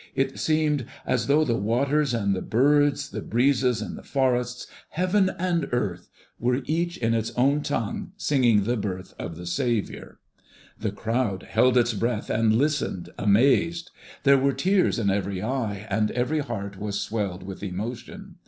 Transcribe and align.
It 0.15 0.39
seemed 0.39 0.87
as 1.05 1.27
though 1.27 1.43
the 1.45 1.53
waters 1.59 2.11
and 2.11 2.35
the 2.35 2.41
birds, 2.41 3.11
the 3.11 3.21
breezes 3.21 3.83
and 3.83 3.95
the 3.95 4.01
forests, 4.01 4.65
heaven 4.89 5.29
and 5.37 5.69
earth, 5.71 6.09
were 6.39 6.63
each 6.65 6.97
in 6.97 7.13
its 7.13 7.29
own 7.37 7.61
tongue 7.61 8.11
singing 8.17 8.63
the 8.63 8.77
birth 8.77 9.13
of 9.19 9.35
the 9.35 9.45
Saviour. 9.45 10.17
The 10.79 10.89
crowd 10.91 11.43
held 11.43 11.77
its 11.77 11.93
breath 11.93 12.31
and 12.31 12.55
listened, 12.55 13.09
amazed. 13.19 13.91
There 14.23 14.39
were 14.39 14.53
tears 14.53 14.97
in 14.97 15.11
every 15.11 15.43
eye, 15.43 15.85
and 15.87 16.09
every 16.09 16.39
heart 16.39 16.79
was 16.79 16.99
swelled 16.99 17.43
with 17.43 17.61
emotion. 17.61 18.37